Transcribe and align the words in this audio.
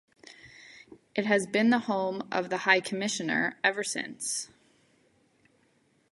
It 1.13 1.27
has 1.27 1.45
been 1.45 1.69
the 1.69 1.77
home 1.85 2.27
of 2.31 2.49
the 2.49 2.57
High 2.65 2.79
Commissioner 2.79 3.59
ever 3.63 3.83
since. 3.83 4.49